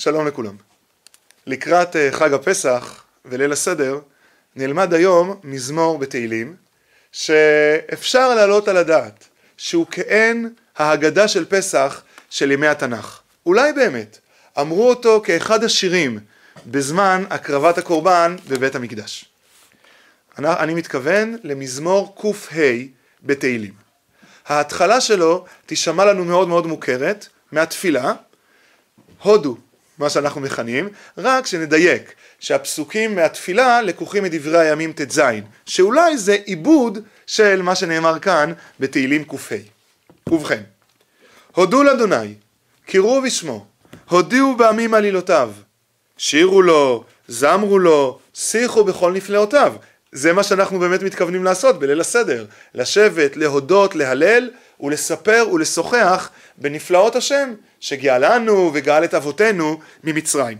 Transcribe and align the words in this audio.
שלום 0.00 0.26
לכולם. 0.26 0.56
לקראת 1.46 1.96
אה, 1.96 2.08
חג 2.12 2.32
הפסח 2.32 3.04
וליל 3.24 3.52
הסדר 3.52 4.00
נלמד 4.56 4.94
היום 4.94 5.40
מזמור 5.44 5.98
בתהילים 5.98 6.56
שאפשר 7.12 8.34
להעלות 8.34 8.68
על 8.68 8.76
הדעת 8.76 9.28
שהוא 9.56 9.86
כעין 9.90 10.52
ההגדה 10.76 11.28
של 11.28 11.44
פסח 11.44 12.02
של 12.30 12.50
ימי 12.50 12.66
התנ"ך. 12.66 13.20
אולי 13.46 13.72
באמת 13.72 14.18
אמרו 14.60 14.88
אותו 14.88 15.20
כאחד 15.24 15.64
השירים 15.64 16.18
בזמן 16.66 17.24
הקרבת 17.30 17.78
הקורבן 17.78 18.36
בבית 18.48 18.74
המקדש. 18.74 19.24
אני 20.38 20.74
מתכוון 20.74 21.36
למזמור 21.42 22.16
קה 22.22 22.66
בתהילים. 23.22 23.74
ההתחלה 24.46 25.00
שלו 25.00 25.44
תשמע 25.66 26.04
לנו 26.04 26.24
מאוד 26.24 26.48
מאוד 26.48 26.66
מוכרת 26.66 27.26
מהתפילה, 27.52 28.12
הודו, 29.22 29.56
מה 30.00 30.10
שאנחנו 30.10 30.40
מכנים, 30.40 30.88
רק 31.18 31.46
שנדייק 31.46 32.14
שהפסוקים 32.40 33.14
מהתפילה 33.14 33.82
לקוחים 33.82 34.22
מדברי 34.22 34.58
הימים 34.58 34.92
ט"ז, 34.92 35.20
שאולי 35.66 36.18
זה 36.18 36.36
עיבוד 36.44 36.98
של 37.26 37.62
מה 37.62 37.74
שנאמר 37.74 38.18
כאן 38.18 38.52
בתהילים 38.80 39.24
קה. 39.24 39.54
ובכן, 40.32 40.62
הודו 41.54 41.82
לאדוני, 41.82 42.34
קראו 42.86 43.22
בשמו, 43.22 43.66
הודיעו 44.08 44.56
בעמים 44.56 44.94
עלילותיו, 44.94 45.50
שירו 46.16 46.62
לו, 46.62 47.04
זמרו 47.28 47.78
לו, 47.78 48.18
שיחו 48.34 48.84
בכל 48.84 49.12
נפלאותיו. 49.12 49.74
זה 50.12 50.32
מה 50.32 50.42
שאנחנו 50.42 50.78
באמת 50.78 51.02
מתכוונים 51.02 51.44
לעשות 51.44 51.78
בליל 51.78 52.00
הסדר, 52.00 52.46
לשבת, 52.74 53.36
להודות, 53.36 53.94
להלל 53.94 54.50
ולספר 54.82 55.46
ולשוחח 55.52 56.30
בנפלאות 56.58 57.16
השם 57.16 57.54
שגאלנו 57.80 58.70
וגאל 58.74 59.04
את 59.04 59.14
אבותינו 59.14 59.80
ממצרים. 60.04 60.58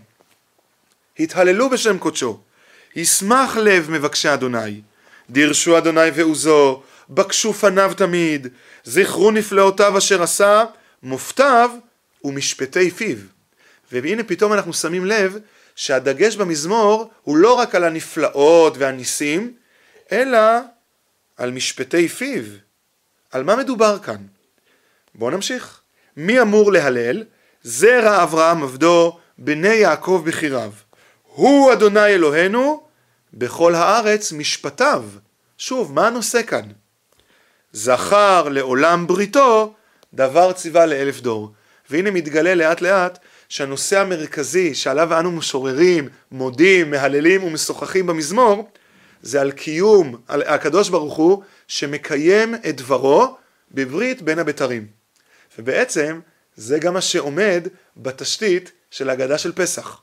התהללו 1.19 1.71
בשם 1.71 1.99
קודשו, 1.99 2.41
ישמח 2.97 3.57
לב 3.57 3.91
מבקשי 3.91 4.35
אדוני, 4.35 4.81
דירשו 5.31 5.79
אדוני 5.79 6.11
ועוזו, 6.15 6.83
בקשו 7.11 7.53
פניו 7.53 7.93
תמיד, 7.97 8.47
זכרו 8.85 9.31
נפלאותיו 9.31 9.99
אשר 9.99 10.23
עשה, 10.23 10.65
מופתיו 11.03 11.71
ומשפטי 12.25 12.91
פיו. 12.91 13.17
והנה 13.93 14.23
פתאום 14.23 14.53
אנחנו 14.53 14.73
שמים 14.73 15.07
לב 15.07 15.39
שהדגש 15.77 16.37
במזמור 16.37 17.11
הוא 17.23 17.37
לא 17.37 17.53
רק 17.53 17.75
על 17.75 17.85
הנפלאות 17.85 18.79
והניסים, 18.79 19.53
אלא 20.13 20.39
על 21.37 21.51
משפטי 21.51 22.09
פיו. 22.09 22.45
על 23.31 23.43
מה 23.43 23.57
מדובר 23.57 23.99
כאן? 23.99 24.17
בואו 25.15 25.31
נמשיך. 25.31 25.81
מי 26.17 26.41
אמור 26.41 26.73
להלל? 26.73 27.25
זרע 27.63 28.23
אברהם 28.23 28.63
עבדו, 28.63 29.19
בני 29.39 29.75
יעקב 29.75 30.23
בחיריו. 30.27 30.73
הוא 31.23 31.73
אדוני 31.73 32.07
אלוהינו, 32.07 32.83
בכל 33.35 33.75
הארץ 33.75 34.33
משפטיו. 34.33 35.05
שוב, 35.59 35.93
מה 35.93 36.07
הנושא 36.07 36.43
כאן? 36.43 36.69
זכר 37.73 38.49
לעולם 38.49 39.07
בריתו, 39.07 39.75
דבר 40.15 40.53
ציווה 40.53 40.87
לאלף 40.87 41.21
דור. 41.21 41.53
והנה 41.91 42.11
מתגלה 42.11 42.55
לאט 42.55 42.81
לאט 42.81 43.19
שהנושא 43.49 44.01
המרכזי 44.01 44.75
שעליו 44.75 45.19
אנו 45.19 45.31
משוררים, 45.31 46.09
מודים, 46.33 46.91
מהללים 46.91 47.45
ומשוחחים 47.45 48.07
במזמור, 48.07 48.71
זה 49.23 49.41
על 49.41 49.53
קיום 49.53 50.17
על 50.29 50.43
הקדוש 50.43 50.89
ברוך 50.89 51.17
הוא 51.17 51.43
שמקיים 51.69 52.55
את 52.55 52.77
דברו 52.77 53.37
בברית 53.71 54.23
בין 54.23 54.39
הבתרים. 54.39 54.87
ובעצם 55.59 56.21
זה 56.57 56.79
גם 56.79 56.95
מה 56.95 57.01
שעומד 57.01 57.69
בתשתית 57.97 58.73
של 58.91 59.11
ההגדה 59.11 59.39
של 59.39 59.53
פסח. 59.53 60.01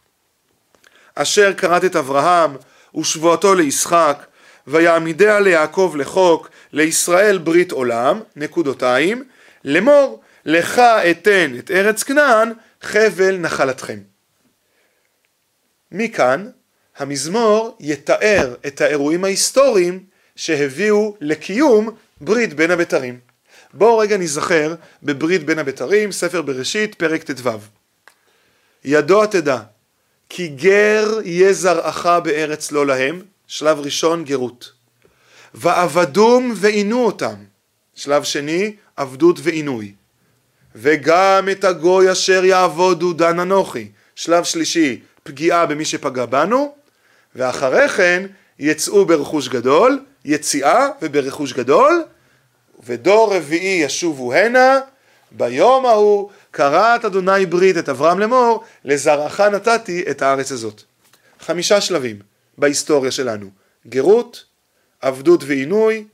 אשר 1.15 1.53
כרת 1.53 1.85
את 1.85 1.95
אברהם 1.95 2.55
ושבועתו 2.97 3.55
לישחק 3.55 4.25
ויעמידיה 4.67 5.39
ליעקב 5.39 5.93
לחוק 5.97 6.49
לישראל 6.73 7.37
ברית 7.37 7.71
עולם 7.71 8.21
נקודותיים 8.35 9.23
לאמור 9.63 10.21
לך 10.45 10.79
אתן 10.79 11.51
את 11.59 11.71
ארץ 11.71 12.03
כנען 12.03 12.53
חבל 12.81 13.37
נחלתכם. 13.37 13.99
מכאן 15.91 16.49
המזמור 16.97 17.77
יתאר 17.79 18.55
את 18.67 18.81
האירועים 18.81 19.23
ההיסטוריים 19.23 20.03
שהביאו 20.35 21.15
לקיום 21.21 21.89
ברית 22.21 22.53
בין 22.53 22.71
הבתרים. 22.71 23.19
בואו 23.73 23.97
רגע 23.97 24.17
נזכר 24.17 24.75
בברית 25.03 25.43
בין 25.45 25.59
הבתרים, 25.59 26.11
ספר 26.11 26.41
בראשית, 26.41 26.95
פרק 26.95 27.23
ט"ו. 27.23 27.49
ידוע 28.85 29.25
תדע, 29.25 29.57
כי 30.29 30.47
גר 30.47 31.19
יהיה 31.23 31.53
זרעך 31.53 32.05
בארץ 32.23 32.71
לא 32.71 32.87
להם, 32.87 33.21
שלב 33.47 33.79
ראשון 33.79 34.23
גרות. 34.23 34.71
ועבדום 35.53 36.53
ועינו 36.55 37.05
אותם, 37.05 37.35
שלב 37.95 38.23
שני 38.23 38.75
עבדות 38.95 39.39
ועינוי. 39.43 39.93
וגם 40.75 41.47
את 41.51 41.63
הגוי 41.63 42.11
אשר 42.11 42.45
יעבודו 42.45 43.13
דן 43.13 43.39
אנוכי. 43.39 43.87
שלב 44.15 44.43
שלישי, 44.43 45.01
פגיעה 45.23 45.65
במי 45.65 45.85
שפגע 45.85 46.25
בנו, 46.25 46.75
ואחרי 47.37 47.89
כן 47.89 48.25
יצאו 48.59 49.05
ברכוש 49.05 49.47
גדול, 49.47 50.05
יציאה 50.25 50.87
וברכוש 51.01 51.53
גדול, 51.53 52.03
ודור 52.85 53.35
רביעי 53.35 53.83
ישובו 53.83 54.33
הנה, 54.33 54.79
ביום 55.31 55.85
ההוא 55.85 56.29
קראת 56.51 57.05
אדוני 57.05 57.45
ברית 57.45 57.77
את 57.77 57.89
אברהם 57.89 58.19
לאמור, 58.19 58.63
לזרעך 58.85 59.39
נתתי 59.39 60.05
את 60.11 60.21
הארץ 60.21 60.51
הזאת. 60.51 60.81
חמישה 61.39 61.81
שלבים 61.81 62.19
בהיסטוריה 62.57 63.11
שלנו, 63.11 63.49
גרות, 63.87 64.45
עבדות 65.01 65.43
ועינוי, 65.43 66.05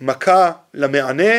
מכה 0.00 0.52
למענה, 0.74 1.34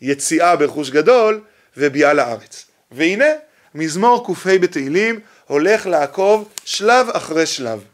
יציאה 0.00 0.56
ברכוש 0.56 0.90
גדול 0.90 1.40
וביאה 1.76 2.12
לארץ. 2.12 2.66
והנה 2.90 3.30
מזמור 3.74 4.26
קה 4.26 4.58
בתהילים 4.58 5.20
הולך 5.46 5.86
לעקוב 5.86 6.48
שלב 6.64 7.08
אחרי 7.10 7.46
שלב. 7.46 7.84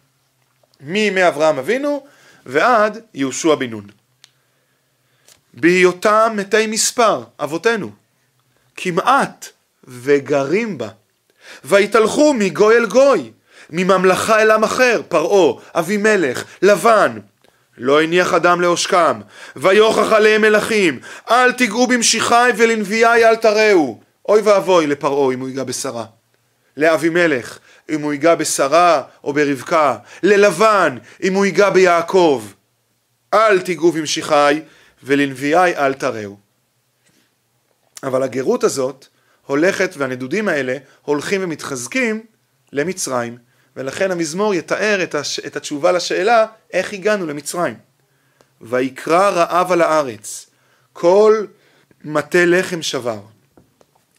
מימי 0.81 1.29
אברהם 1.29 1.59
אבינו 1.59 2.07
ועד 2.47 2.99
יהושע 3.15 3.55
בן 3.55 3.71
נון. 3.71 3.87
בהיותם 5.55 6.33
מתי 6.37 6.67
מספר, 6.67 7.23
אבותינו, 7.41 7.91
כמעט 8.77 9.49
וגרים 9.85 10.79
בה. 10.79 10.89
ויתהלכו 11.65 12.35
מגוי 12.35 12.77
אל 12.77 12.87
גוי, 12.87 13.31
מממלכה 13.71 14.43
אל 14.43 14.51
עם 14.51 14.65
אחר, 14.65 15.01
פרעה, 15.09 15.63
אבימלך, 15.75 16.45
לבן. 16.63 17.19
לא 17.79 18.03
הניח 18.03 18.35
אדם 18.35 18.61
לעושקם, 18.61 19.21
ויוכח 19.57 20.13
עליהם 20.13 20.43
מלכים, 20.43 21.01
אל 21.31 21.53
תיגעו 21.53 21.87
במשיחי 21.87 22.51
ולנביאי 22.57 23.25
אל 23.25 23.37
תראו. 23.37 24.01
אוי 24.29 24.41
ואבוי 24.41 24.87
לפרעה 24.87 25.35
אם 25.35 25.41
הוא 25.41 25.49
ייגע 25.49 25.65
בשרה. 25.65 26.05
לאבימלך 26.77 27.59
אם 27.91 28.03
הוא 28.03 28.13
ייגע 28.13 28.35
בשרה 28.35 29.03
או 29.25 29.33
ברבקה. 29.33 29.97
ללבן 30.23 30.99
אם 31.23 31.35
הוא 31.35 31.45
ייגע 31.45 31.71
ביעקב. 31.71 32.45
אל 33.35 33.61
תיגעו 33.61 33.93
במשיחי 33.93 34.61
ולנביאי 35.03 35.77
אל 35.77 35.95
תראו. 35.95 36.37
אבל 38.03 38.23
הגרות 38.23 38.65
הזאת 38.65 39.07
הולכת 39.47 39.95
והנדודים 39.97 40.49
האלה 40.49 40.77
הולכים 41.03 41.41
ומתחזקים 41.45 42.25
למצרים. 42.73 43.39
ולכן 43.77 44.11
המזמור 44.11 44.55
יתאר 44.55 45.03
את, 45.03 45.15
הש... 45.15 45.41
את 45.41 45.57
התשובה 45.57 45.93
לשאלה 45.93 46.47
איך 46.73 46.93
הגענו 46.93 47.27
למצרים. 47.27 47.75
ויקרא 48.61 49.31
רעב 49.31 49.73
על 49.73 49.83
הארץ, 49.83 50.51
כל 50.93 51.47
מטה 52.05 52.45
לחם 52.45 52.83
שבר. 52.83 53.21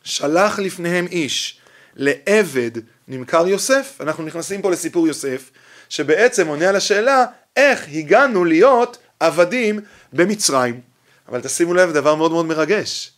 שלח 0.03 0.59
לפניהם 0.59 1.07
איש, 1.07 1.59
לעבד 1.95 2.71
נמכר 3.07 3.47
יוסף. 3.47 3.97
אנחנו 3.99 4.23
נכנסים 4.23 4.61
פה 4.61 4.71
לסיפור 4.71 5.07
יוסף, 5.07 5.51
שבעצם 5.89 6.47
עונה 6.47 6.69
על 6.69 6.75
השאלה 6.75 7.25
איך 7.55 7.87
הגענו 7.93 8.45
להיות 8.45 8.97
עבדים 9.19 9.79
במצרים. 10.13 10.81
אבל 11.27 11.41
תשימו 11.41 11.73
לב, 11.73 11.91
דבר 11.91 12.15
מאוד 12.15 12.31
מאוד 12.31 12.45
מרגש. 12.45 13.11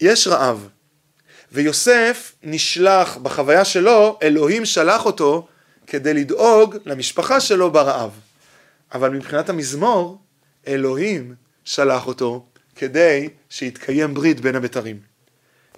יש 0.00 0.26
רעב, 0.26 0.68
ויוסף 1.52 2.32
נשלח 2.42 3.16
בחוויה 3.16 3.64
שלו, 3.64 4.18
אלוהים 4.22 4.64
שלח 4.64 5.04
אותו 5.04 5.48
כדי 5.86 6.14
לדאוג 6.14 6.76
למשפחה 6.84 7.40
שלו 7.40 7.70
ברעב. 7.70 8.10
אבל 8.94 9.10
מבחינת 9.10 9.48
המזמור, 9.48 10.18
אלוהים 10.66 11.34
שלח 11.64 12.06
אותו 12.06 12.46
כדי 12.76 13.28
שיתקיים 13.50 14.14
ברית 14.14 14.40
בין 14.40 14.56
הבתרים. 14.56 15.00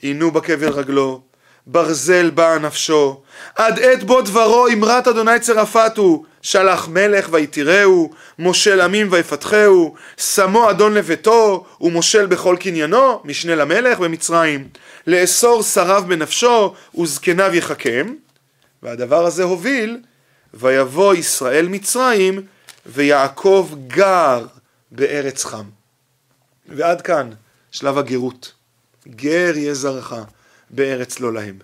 עינו 0.00 0.30
בקבר 0.30 0.68
רגלו, 0.68 1.22
ברזל 1.70 2.30
באה 2.30 2.58
נפשו, 2.58 3.20
עד 3.54 3.78
עת 3.78 4.04
בו 4.04 4.22
דברו 4.22 4.66
אמרת 4.72 5.08
אדוני 5.08 5.40
צרפתו, 5.40 6.24
שלח 6.42 6.88
מלך 6.88 7.28
ויתירהו, 7.32 8.10
מושל 8.38 8.80
עמים 8.80 9.08
ויפתחהו, 9.10 9.94
שמו 10.16 10.70
אדון 10.70 10.94
לביתו, 10.94 11.66
ומושל 11.80 12.26
בכל 12.26 12.56
קניינו, 12.60 13.20
משנה 13.24 13.54
למלך 13.54 13.98
במצרים. 13.98 14.68
לאסור 15.06 15.62
שריו 15.62 16.04
בנפשו, 16.08 16.74
וזקניו 17.00 17.54
יחכם. 17.54 18.14
והדבר 18.82 19.26
הזה 19.26 19.42
הוביל, 19.42 20.00
ויבוא 20.54 21.14
ישראל 21.14 21.68
מצרים, 21.68 22.42
ויעקב 22.86 23.68
גר 23.86 24.46
בארץ 24.90 25.44
חם. 25.44 25.64
ועד 26.68 27.02
כאן 27.02 27.30
שלב 27.70 27.98
הגרות. 27.98 28.52
גר 29.08 29.52
יהיה 29.56 29.74
זרעך 29.74 30.14
בארץ 30.70 31.20
לא 31.20 31.32
להם. 31.32 31.58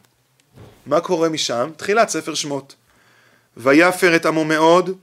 מה 0.87 1.01
קורה 1.01 1.29
משם? 1.29 1.71
תחילת 1.77 2.09
ספר 2.09 2.35
שמות. 2.35 2.75
ויפר 3.56 4.17
את 4.17 4.27
עמו 4.27 4.45
מאוד, 4.45 4.99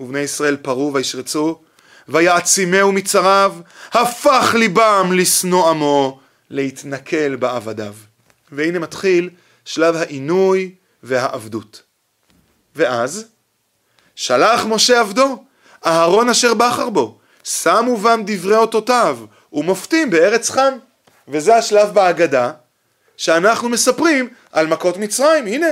ובני 0.00 0.18
ישראל 0.18 0.56
פרו 0.56 0.94
וישרצו, 0.94 1.60
ויעצימהו 2.08 2.92
מצריו, 2.92 3.54
הפך 3.92 4.54
ליבם 4.58 5.10
לשנוא 5.14 5.70
עמו, 5.70 6.20
להתנכל 6.50 7.36
בעבדיו. 7.36 7.94
והנה 8.52 8.78
מתחיל 8.78 9.30
שלב 9.64 9.96
העינוי 9.96 10.74
והעבדות. 11.02 11.82
ואז 12.76 13.26
שלח 14.14 14.64
משה 14.64 15.00
עבדו, 15.00 15.44
אהרון 15.86 16.28
אשר 16.28 16.54
בחר 16.54 16.90
בו, 16.90 17.18
שמו 17.44 17.96
בם 17.96 18.22
דברי 18.26 18.56
אותותיו, 18.56 19.18
ומופתים 19.52 20.10
בארץ 20.10 20.50
חם. 20.50 20.72
וזה 21.28 21.56
השלב 21.56 21.94
בהגדה, 21.94 22.52
שאנחנו 23.22 23.68
מספרים 23.68 24.28
על 24.52 24.66
מכות 24.66 24.96
מצרים, 24.96 25.46
הנה. 25.46 25.66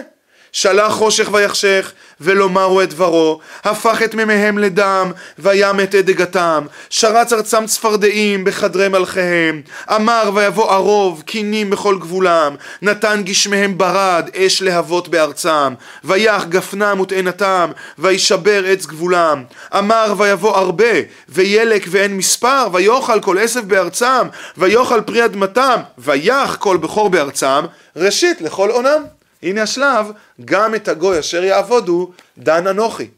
שלח 0.52 0.92
חושך 0.92 1.28
ויחשך, 1.32 1.92
ולומרו 2.20 2.82
את 2.82 2.90
דברו, 2.90 3.40
הפך 3.64 4.02
את 4.02 4.14
מימיהם 4.14 4.58
לדם, 4.58 5.12
וים 5.38 5.80
את 5.80 5.94
אדגתם, 5.94 6.66
שרץ 6.90 7.32
ארצם 7.32 7.66
צפרדעים 7.66 8.44
בחדרי 8.44 8.88
מלכיהם, 8.88 9.62
אמר 9.96 10.30
ויבוא 10.34 10.72
ערוב, 10.72 11.22
קינים 11.26 11.70
בכל 11.70 11.98
גבולם, 11.98 12.54
נתן 12.82 13.22
גשמיהם 13.24 13.78
ברד, 13.78 14.30
אש 14.36 14.62
להבות 14.62 15.08
בארצם, 15.08 15.74
ויח 16.04 16.44
גפנם 16.44 17.00
ותאנתם, 17.00 17.70
וישבר 17.98 18.64
עץ 18.66 18.86
גבולם, 18.86 19.44
אמר 19.78 20.14
ויבוא 20.18 20.56
הרבה, 20.56 20.94
וילק 21.28 21.84
ואין 21.88 22.16
מספר, 22.16 22.68
ויאכל 22.72 23.20
כל 23.20 23.38
עשב 23.38 23.68
בארצם, 23.68 24.26
ויאכל 24.56 25.00
פרי 25.00 25.24
אדמתם, 25.24 25.80
ויח 25.98 26.56
כל 26.56 26.76
בכור 26.76 27.10
בארצם, 27.10 27.64
ראשית 27.96 28.40
לכל 28.40 28.70
עונם. 28.70 29.19
הנה 29.42 29.62
השלב, 29.62 30.06
גם 30.44 30.74
את 30.74 30.88
הגוי 30.88 31.18
אשר 31.18 31.44
יעבודו, 31.44 32.12
דן 32.38 32.66
אנוכי. 32.66 33.08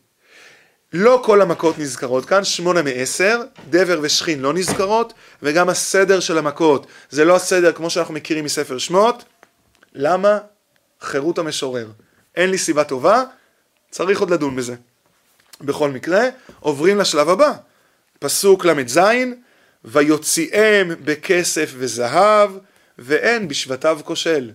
לא 0.93 1.23
כל 1.25 1.43
המכות 1.43 1.79
נזכרות 1.79 2.25
כאן, 2.25 2.45
שמונה 2.45 2.83
מעשר, 2.83 3.43
דבר 3.71 3.99
ושכין 4.03 4.41
לא 4.41 4.53
נזכרות, 4.53 5.13
וגם 5.43 5.69
הסדר 5.69 6.21
של 6.21 6.39
המכות 6.39 6.87
זה 7.11 7.25
לא 7.25 7.37
הסדר 7.37 7.73
כמו 7.73 7.91
שאנחנו 7.91 8.15
מכירים 8.15 8.45
מספר 8.45 8.79
שמות. 8.79 9.25
למה? 9.95 10.39
חירות 11.01 11.39
המשורר. 11.39 11.89
אין 12.37 12.51
לי 12.51 12.59
סיבה 12.59 12.85
טובה, 12.85 13.25
צריך 13.91 14.21
עוד 14.21 14.31
לדון 14.31 14.57
בזה. 14.57 14.75
בכל 15.61 15.91
מקרה, 15.91 16.23
עוברים 16.61 16.99
לשלב 16.99 17.29
הבא. 17.29 17.53
פסוק 18.19 18.65
ל"ז, 18.65 19.01
ויוציאם 19.85 20.91
בכסף 21.05 21.73
וזהב, 21.77 22.51
ואין 22.99 23.49
בשבטיו 23.49 24.01
כושל. 24.05 24.51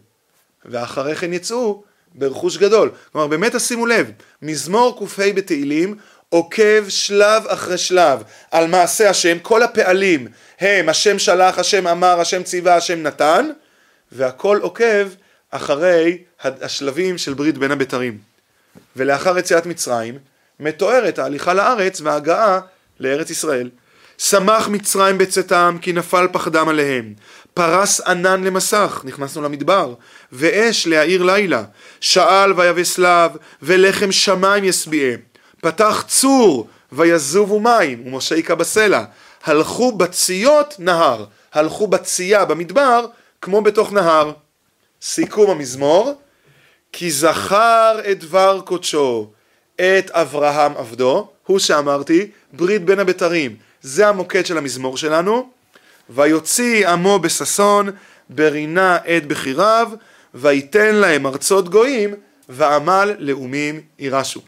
ואחרי 0.67 1.15
כן 1.15 1.33
יצאו 1.33 1.83
ברכוש 2.15 2.57
גדול. 2.57 2.91
כלומר, 3.11 3.27
באמת 3.27 3.55
תשימו 3.55 3.85
לב, 3.85 4.11
מזמור 4.41 5.07
ק"ה 5.07 5.33
בתהילים 5.33 5.95
עוקב 6.29 6.89
שלב 6.89 7.47
אחרי 7.47 7.77
שלב 7.77 8.23
על 8.51 8.67
מעשה 8.67 9.09
השם, 9.09 9.39
כל 9.39 9.63
הפעלים 9.63 10.27
הם 10.59 10.89
השם 10.89 11.19
שלח, 11.19 11.59
השם 11.59 11.87
אמר, 11.87 12.19
השם 12.19 12.43
ציווה, 12.43 12.75
השם 12.75 13.03
נתן, 13.03 13.49
והכל 14.11 14.59
עוקב 14.61 15.07
אחרי 15.51 16.17
השלבים 16.39 17.17
של 17.17 17.33
ברית 17.33 17.57
בין 17.57 17.71
הבתרים. 17.71 18.17
ולאחר 18.95 19.37
יציאת 19.37 19.65
מצרים, 19.65 20.17
מתוארת 20.59 21.19
ההליכה 21.19 21.53
לארץ 21.53 22.01
וההגעה 22.01 22.59
לארץ 22.99 23.29
ישראל. 23.29 23.69
שמח 24.17 24.67
מצרים 24.67 25.17
בצאתם 25.17 25.77
כי 25.81 25.93
נפל 25.93 26.27
פחדם 26.31 26.69
עליהם. 26.69 27.13
פרס 27.57 28.01
ענן 28.01 28.43
למסך, 28.43 29.01
נכנסנו 29.03 29.41
למדבר, 29.41 29.93
ואש 30.31 30.87
להאיר 30.87 31.23
לילה. 31.23 31.63
שאל 32.01 32.53
ויבש 32.53 32.99
להב, 32.99 33.31
ולחם 33.61 34.11
שמיים 34.11 34.63
ישביעם. 34.63 35.19
פתח 35.61 36.03
צור, 36.07 36.67
ויזובו 36.91 37.59
מים, 37.59 38.07
ומשה 38.07 38.35
היכה 38.35 38.55
בסלע. 38.55 39.03
הלכו 39.43 39.91
בציות 39.91 40.75
נהר, 40.79 41.25
הלכו 41.53 41.87
בצייה 41.87 42.45
במדבר, 42.45 43.05
כמו 43.41 43.61
בתוך 43.61 43.93
נהר. 43.93 44.31
סיכום 45.01 45.49
המזמור, 45.49 46.21
כי 46.91 47.11
זכר 47.11 47.99
את 48.11 48.19
דבר 48.19 48.61
קודשו, 48.65 49.29
את 49.75 50.11
אברהם 50.11 50.77
עבדו, 50.77 51.29
הוא 51.45 51.59
שאמרתי, 51.59 52.31
ברית 52.53 52.85
בין 52.85 52.99
הבתרים. 52.99 53.55
זה 53.81 54.07
המוקד 54.07 54.45
של 54.45 54.57
המזמור 54.57 54.97
שלנו. 54.97 55.56
ויוציא 56.09 56.87
עמו 56.87 57.19
בששון, 57.19 57.89
ברינה 58.29 58.97
את 59.17 59.27
בחיריו, 59.27 59.91
ויתן 60.33 60.95
להם 60.95 61.27
ארצות 61.27 61.69
גויים, 61.69 62.13
ועמל 62.49 63.15
לאומים 63.19 63.81
יירשו. 63.99 64.41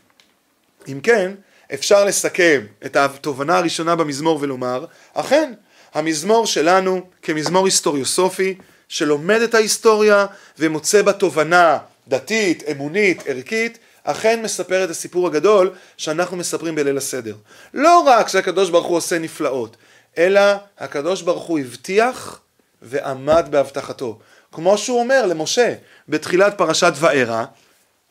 אם 0.88 1.00
כן, 1.04 1.32
אפשר 1.74 2.06
לסכם 2.06 2.62
את 2.86 2.96
התובנה 2.96 3.58
הראשונה 3.58 3.96
במזמור 3.96 4.38
ולומר, 4.42 4.86
אכן, 5.14 5.54
המזמור 5.94 6.46
שלנו 6.46 7.02
כמזמור 7.22 7.66
היסטוריוסופי, 7.66 8.56
שלומד 8.90 9.42
את 9.42 9.54
ההיסטוריה 9.54 10.26
ומוצא 10.60 11.02
בה 11.02 11.14
תובנה 11.14 11.78
דתית, 12.08 12.64
אמונית, 12.72 13.24
ערכית, 13.28 13.78
אכן 14.04 14.42
מספר 14.42 14.84
את 14.84 14.90
הסיפור 14.90 15.28
הגדול 15.28 15.72
שאנחנו 15.98 16.38
מספרים 16.38 16.76
בליל 16.76 16.98
הסדר. 16.98 17.36
לא 17.74 18.00
רק 18.00 18.28
שהקדוש 18.28 18.70
ברוך 18.70 18.88
הוא 18.88 18.98
עושה 18.98 19.20
נפלאות, 19.20 19.78
אלא 20.20 20.42
הקדוש 20.80 21.22
ברוך 21.22 21.44
הוא 21.44 21.60
הבטיח 21.60 22.42
ועמד 22.82 23.48
בהבטחתו. 23.50 24.20
כמו 24.52 24.78
שהוא 24.78 25.00
אומר 25.00 25.26
למשה 25.26 25.74
בתחילת 26.10 26.58
פרשת 26.58 26.94
וארא, 26.96 27.46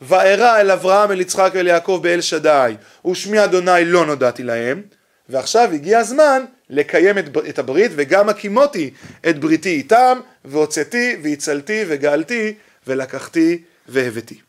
וארא 0.01 0.61
אל 0.61 0.71
אברהם, 0.71 1.13
אל 1.13 1.21
יצחק 1.21 1.51
ואל 1.55 1.67
יעקב 1.67 2.01
באל 2.03 2.21
שדי, 2.21 2.75
ושמי 3.07 3.45
אדוני 3.45 3.85
לא 3.85 4.07
נודעתי 4.07 4.43
להם, 4.43 4.83
ועכשיו 5.29 5.69
הגיע 5.73 5.99
הזמן 5.99 6.45
לקיים 6.71 7.19
את, 7.19 7.25
את 7.49 7.59
הברית, 7.59 7.93
וגם 7.95 8.29
הקימותי 8.29 8.91
את 9.29 9.39
בריתי 9.41 9.69
איתם, 9.69 10.21
והוצאתי 10.45 11.17
והצלתי 11.23 11.85
וגאלתי, 11.89 12.55
ולקחתי 12.87 13.63
והבאתי. 13.89 14.41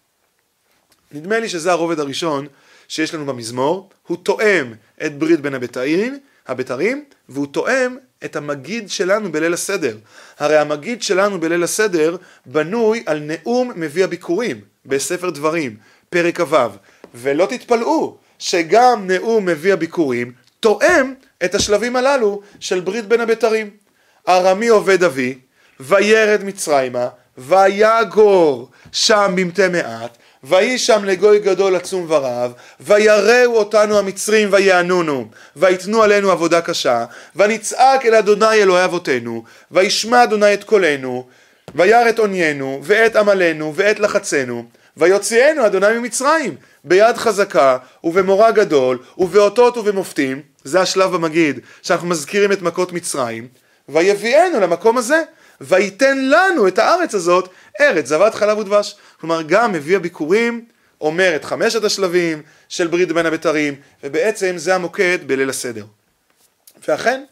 נדמה 1.12 1.40
לי 1.40 1.50
שזה 1.50 1.72
הרובד 1.72 2.00
הראשון 2.00 2.48
שיש 2.88 3.14
לנו 3.14 3.26
במזמור, 3.26 3.90
הוא 4.08 4.18
תואם 4.24 4.74
את 5.06 5.18
ברית 5.18 5.40
בין 5.40 5.56
הבתרים, 5.56 6.20
הבתרים, 6.50 7.04
והוא 7.30 7.48
תואם 7.48 7.98
את 8.26 8.36
המגיד 8.36 8.90
שלנו 8.90 9.32
בליל 9.32 9.54
הסדר. 9.54 9.98
הרי 10.40 10.58
המגיד 10.58 11.04
שלנו 11.04 11.40
בליל 11.40 11.64
הסדר 11.64 12.18
בנוי 12.46 13.04
על 13.06 13.20
נאום 13.20 13.72
מביא 13.76 14.04
הביקורים 14.04 14.62
בספר 14.86 15.30
דברים, 15.30 15.76
פרק 16.10 16.42
כ"ו, 16.42 16.56
ולא 17.14 17.46
תתפלאו 17.46 18.18
שגם 18.40 19.08
נאום 19.08 19.46
מביא 19.46 19.74
הביקורים 19.74 20.32
תואם 20.60 21.14
את 21.46 21.56
השלבים 21.56 21.96
הללו 21.96 22.42
של 22.60 22.80
ברית 22.80 23.06
בין 23.06 23.22
הבתרים. 23.22 23.70
ארמי 24.28 24.68
עובד 24.68 25.04
אבי, 25.04 25.40
וירד 25.80 26.44
מצרימה, 26.44 27.08
ויגור 27.38 28.70
שם 28.92 29.34
במתי 29.36 29.68
מעט, 29.68 30.18
ויהי 30.44 30.78
שם 30.78 31.06
לגוי 31.06 31.40
גדול 31.40 31.76
עצום 31.76 32.06
ורב, 32.10 32.54
ויראו 32.80 33.58
אותנו 33.58 33.98
המצרים 33.98 34.50
ויענונו, 34.52 35.28
ויתנו 35.56 36.04
עלינו 36.04 36.32
עבודה 36.32 36.62
קשה, 36.62 37.06
ונצעק 37.36 38.06
אל 38.06 38.16
אדוני 38.16 38.54
אלוהי 38.54 38.86
אבותינו, 38.86 39.44
וישמע 39.72 40.24
אדוני 40.24 40.54
את 40.54 40.64
קולנו, 40.64 41.28
וירא 41.76 42.10
את 42.10 42.20
עוניינו, 42.20 42.80
ואת 42.84 43.16
עמלנו, 43.16 43.74
ואת 43.76 44.00
לחצנו, 44.00 44.66
ויוציאנו 44.98 45.66
אדוני 45.66 46.00
ממצרים, 46.00 46.56
ביד 46.84 47.18
חזקה, 47.18 47.78
ובמורא 48.04 48.52
גדול, 48.52 49.00
ובאותות 49.18 49.78
ובמופתים, 49.78 50.42
זה 50.64 50.82
השלב 50.82 51.12
במגיד, 51.12 51.60
שאנחנו 51.82 52.08
מזכירים 52.08 52.52
את 52.52 52.62
מכות 52.62 52.94
מצרים, 52.94 53.48
ויביאנו 53.90 54.60
למקום 54.60 54.98
הזה, 54.98 55.22
וייתן 55.62 56.18
לנו 56.18 56.68
את 56.68 56.80
הארץ 56.80 57.16
הזאת, 57.16 57.50
ארץ 57.82 58.06
זבת 58.06 58.36
חלב 58.36 58.58
ודבש. 58.58 58.96
כלומר, 59.20 59.42
גם 59.42 59.72
מביא 59.72 59.96
הביקורים 59.96 60.66
אומר 61.02 61.36
את 61.36 61.46
חמשת 61.46 61.84
השלבים 61.84 62.42
של 62.70 62.88
ברית 62.88 63.12
בין 63.12 63.26
הבתרים, 63.26 63.76
ובעצם 64.04 64.54
זה 64.58 64.76
המוקד 64.76 65.20
בליל 65.26 65.50
הסדר. 65.50 65.86
ואכן, 66.88 67.24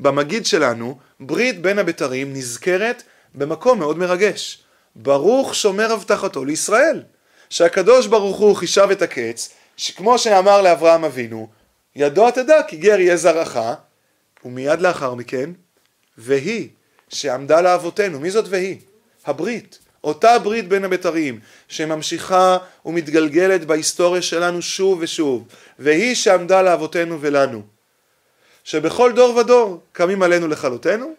במגיד 0.00 0.46
שלנו, 0.46 0.98
ברית 1.20 1.62
בין 1.62 1.78
הבתרים 1.78 2.32
נזכרת 2.32 3.02
במקום 3.34 3.78
מאוד 3.78 3.98
מרגש. 3.98 4.62
ברוך 4.96 5.54
שומר 5.54 5.92
הבטחתו 5.92 6.44
לישראל. 6.44 7.02
שהקדוש 7.50 8.06
ברוך 8.06 8.36
הוא 8.36 8.56
חישב 8.56 8.88
את 8.92 9.02
הקץ, 9.02 9.50
שכמו 9.76 10.18
שאמר 10.18 10.62
לאברהם 10.62 11.04
אבינו, 11.04 11.48
ידוע 11.96 12.30
תדע 12.30 12.62
כי 12.68 12.76
גר 12.76 13.00
יהיה 13.00 13.16
זרעך, 13.16 13.58
ומיד 14.44 14.80
לאחר 14.80 15.14
מכן, 15.14 15.50
והיא 16.18 16.68
שעמדה 17.08 17.60
לאבותינו, 17.60 18.20
מי 18.20 18.30
זאת 18.30 18.44
והיא? 18.48 18.76
הברית, 19.26 19.78
אותה 20.04 20.38
ברית 20.38 20.68
בין 20.68 20.84
הבתרים, 20.84 21.40
שממשיכה 21.68 22.58
ומתגלגלת 22.84 23.64
בהיסטוריה 23.64 24.22
שלנו 24.22 24.62
שוב 24.62 24.98
ושוב, 25.02 25.48
והיא 25.78 26.14
שעמדה 26.14 26.62
לאבותינו 26.62 27.20
ולנו, 27.20 27.62
שבכל 28.64 29.12
דור 29.12 29.36
ודור 29.36 29.80
קמים 29.92 30.22
עלינו 30.22 30.48
לכלותנו, 30.48 31.14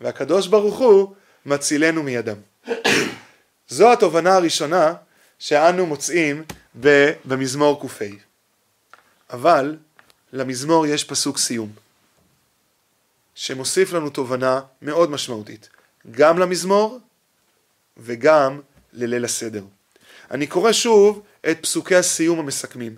והקדוש 0.00 0.46
ברוך 0.46 0.78
הוא 0.78 1.14
מצילנו 1.46 2.02
מידם. 2.02 2.36
זו 3.68 3.92
התובנה 3.92 4.36
הראשונה 4.36 4.94
שאנו 5.38 5.86
מוצאים 5.86 6.44
במזמור 7.24 7.88
ק"ה. 7.88 8.04
אבל 9.30 9.76
למזמור 10.32 10.86
יש 10.86 11.04
פסוק 11.04 11.38
סיום, 11.38 11.72
שמוסיף 13.34 13.92
לנו 13.92 14.10
תובנה 14.10 14.60
מאוד 14.82 15.10
משמעותית, 15.10 15.68
גם 16.10 16.38
למזמור 16.38 16.98
וגם 17.96 18.60
לליל 18.92 19.24
הסדר. 19.24 19.64
אני 20.30 20.46
קורא 20.46 20.72
שוב 20.72 21.22
את 21.50 21.58
פסוקי 21.62 21.96
הסיום 21.96 22.38
המסכמים. 22.38 22.96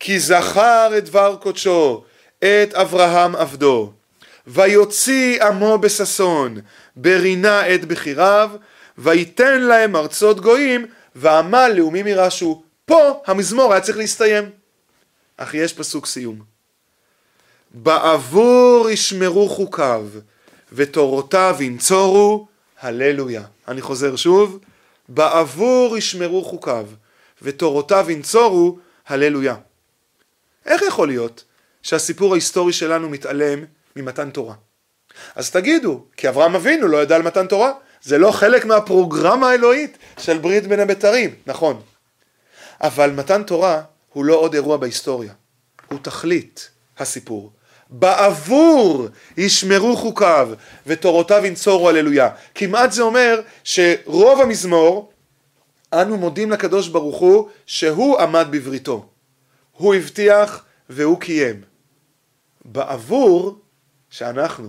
כי 0.00 0.20
זכר 0.20 0.90
את 0.98 1.04
דבר 1.04 1.36
קודשו, 1.36 2.04
את 2.38 2.74
אברהם 2.74 3.36
עבדו, 3.36 3.92
ויוציא 4.46 5.44
עמו 5.44 5.78
בששון, 5.78 6.56
ברינה 6.96 7.74
את 7.74 7.84
בחיריו, 7.84 8.50
ויתן 8.98 9.60
להם 9.60 9.96
ארצות 9.96 10.40
גויים, 10.40 10.86
ועמל 11.14 11.72
לאומים 11.76 12.06
ירשו. 12.06 12.62
פה 12.84 13.22
המזמור 13.26 13.72
היה 13.72 13.80
צריך 13.80 13.98
להסתיים. 13.98 14.50
אך 15.36 15.54
יש 15.54 15.72
פסוק 15.72 16.06
סיום. 16.06 16.42
בעבור 17.74 18.90
ישמרו 18.90 19.48
חוקיו, 19.48 20.06
ותורותיו 20.72 21.56
ינצורו, 21.60 22.46
הללויה. 22.80 23.42
אני 23.68 23.80
חוזר 23.82 24.16
שוב, 24.16 24.58
בעבור 25.08 25.96
ישמרו 25.98 26.44
חוקיו, 26.44 26.86
ותורותיו 27.42 28.10
ינצורו, 28.10 28.78
הללויה. 29.06 29.56
איך 30.66 30.82
יכול 30.82 31.08
להיות 31.08 31.44
שהסיפור 31.82 32.32
ההיסטורי 32.32 32.72
שלנו 32.72 33.08
מתעלם 33.08 33.64
ממתן 33.96 34.30
תורה? 34.30 34.54
אז 35.34 35.50
תגידו, 35.50 36.04
כי 36.16 36.28
אברהם 36.28 36.54
אבינו 36.54 36.88
לא 36.88 37.02
ידע 37.02 37.16
על 37.16 37.22
מתן 37.22 37.46
תורה, 37.46 37.72
זה 38.02 38.18
לא 38.18 38.30
חלק 38.30 38.64
מהפרוגרמה 38.64 39.50
האלוהית 39.50 39.98
של 40.18 40.38
ברית 40.38 40.66
בין 40.66 40.80
הבתרים, 40.80 41.34
נכון. 41.46 41.80
אבל 42.80 43.10
מתן 43.10 43.42
תורה 43.42 43.82
הוא 44.12 44.24
לא 44.24 44.34
עוד 44.34 44.54
אירוע 44.54 44.76
בהיסטוריה, 44.76 45.32
הוא 45.88 45.98
תכלית 46.02 46.70
הסיפור. 46.98 47.52
בעבור 47.90 49.08
ישמרו 49.36 49.96
חוקיו 49.96 50.48
ותורותיו 50.86 51.46
ינצורו 51.46 51.88
הללויה. 51.88 52.28
כמעט 52.54 52.92
זה 52.92 53.02
אומר 53.02 53.40
שרוב 53.64 54.40
המזמור 54.40 55.12
אנו 55.92 56.16
מודים 56.16 56.50
לקדוש 56.50 56.88
ברוך 56.88 57.18
הוא 57.18 57.48
שהוא 57.66 58.18
עמד 58.18 58.46
בבריתו. 58.50 59.06
הוא 59.72 59.94
הבטיח 59.94 60.64
והוא 60.90 61.20
קיים. 61.20 61.60
בעבור 62.64 63.58
שאנחנו 64.10 64.68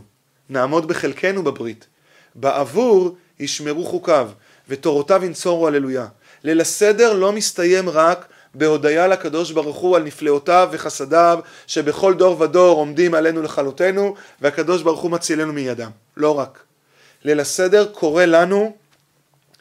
נעמוד 0.49 0.87
בחלקנו 0.87 1.43
בברית. 1.43 1.87
בעבור 2.35 3.15
ישמרו 3.39 3.85
חוקיו 3.85 4.31
ותורותיו 4.69 5.25
ינצורו 5.25 5.67
הללויה. 5.67 6.07
ליל 6.43 6.61
הסדר 6.61 7.13
לא 7.13 7.31
מסתיים 7.31 7.89
רק 7.89 8.27
בהודיה 8.55 9.07
לקדוש 9.07 9.51
ברוך 9.51 9.77
הוא 9.77 9.95
על 9.95 10.03
נפלאותיו 10.03 10.69
וחסדיו 10.71 11.39
שבכל 11.67 12.13
דור 12.13 12.41
ודור 12.41 12.77
עומדים 12.77 13.13
עלינו 13.13 13.41
לכלותנו 13.41 14.15
והקדוש 14.41 14.81
ברוך 14.81 15.01
הוא 15.01 15.11
מצילנו 15.11 15.53
מידם. 15.53 15.89
לא 16.17 16.39
רק. 16.39 16.63
ליל 17.23 17.39
הסדר 17.39 17.85
קורא 17.91 18.25
לנו 18.25 18.75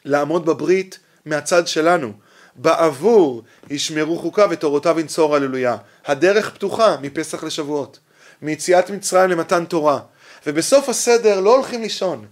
לעמוד 0.05 0.45
בברית 0.45 0.99
מהצד 1.25 1.67
שלנו. 1.67 2.13
בעבור 2.55 3.43
ישמרו 3.69 4.19
חוקיו 4.19 4.47
ותורותיו 4.51 4.99
ינצור 4.99 5.35
הללויה. 5.35 5.77
הדרך 6.05 6.49
פתוחה 6.49 6.95
מפסח 7.01 7.43
לשבועות. 7.43 7.99
מיציאת 8.41 8.89
מצרים 8.89 9.29
למתן 9.29 9.65
תורה. 9.65 9.99
ובסוף 10.47 10.89
הסדר 10.89 11.39
לא 11.39 11.55
הולכים 11.55 11.81
לישון. 11.81 12.25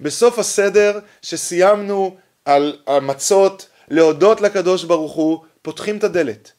בסוף 0.00 0.38
הסדר 0.38 0.98
שסיימנו 1.22 2.16
על 2.44 2.76
המצות 2.86 3.68
להודות 3.88 4.40
לקדוש 4.40 4.84
ברוך 4.84 5.12
הוא 5.12 5.44
פותחים 5.62 5.96
את 5.96 6.04
הדלת 6.04 6.52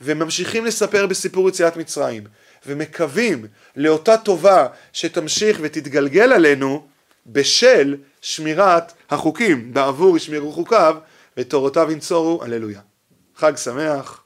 וממשיכים 0.00 0.64
לספר 0.64 1.06
בסיפור 1.06 1.48
יציאת 1.48 1.76
מצרים 1.76 2.24
ומקווים 2.66 3.46
לאותה 3.76 4.16
טובה 4.16 4.66
שתמשיך 4.92 5.58
ותתגלגל 5.62 6.32
עלינו 6.32 6.86
בשל 7.26 7.96
שמירת 8.22 8.92
החוקים. 9.10 9.74
בעבור 9.74 10.16
ישמרו 10.16 10.52
חוקיו 10.52 10.96
ותורותיו 11.36 11.92
ינצורו, 11.92 12.44
הללויה. 12.44 12.80
חג 13.36 13.56
שמח 13.56 14.25